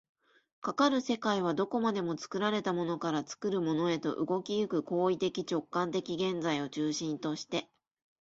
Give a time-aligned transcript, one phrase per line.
[0.61, 7.69] かかる世界はどこまでも作られたものから作るものへと、動き行く行為的直観的現在を中心として、